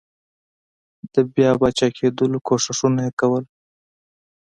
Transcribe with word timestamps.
د 1.13 1.15
بیا 1.33 1.51
پاچاکېدلو 1.59 2.37
کوښښونه 2.47 2.99
یې 3.07 3.11
کول. 3.19 3.43